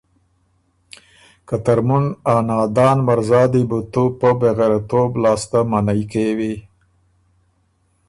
[1.47, 6.53] که ترمُن ا نادان مرزا دی بُو تُو پۀ بېغېرَتوب لاسته منعئ کېوی۔